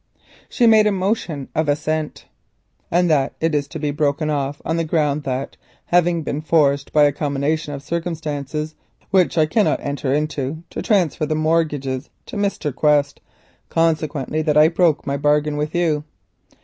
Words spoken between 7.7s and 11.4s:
of circumstances which I cannot enter into to transfer the